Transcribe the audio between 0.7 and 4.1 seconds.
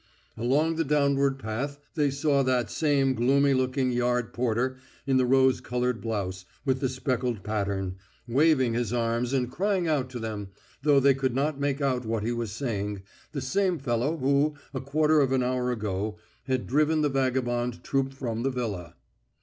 the downward path they saw that same gloomy looking